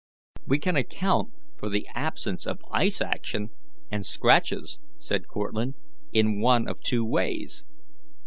[0.47, 3.49] "We can account for the absence of ice action
[3.91, 5.75] and scratches," said Cortlandt,
[6.11, 7.63] "in one of two ways.